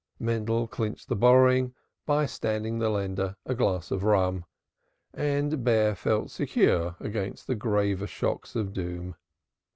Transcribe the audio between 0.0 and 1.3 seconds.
Mendel clinched the